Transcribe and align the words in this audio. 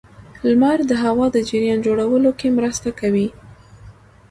•لمر 0.47 0.77
د 0.89 0.91
هوا 1.03 1.25
د 1.33 1.37
جریان 1.49 1.79
جوړولو 1.85 2.29
کې 2.39 2.55
مرسته 2.57 2.89
کوي. 2.99 3.27